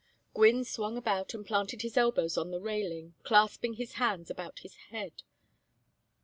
[0.33, 4.75] Gwynne swung about and planted his elbows on the railing, clasping his hands about his
[4.89, 5.21] head.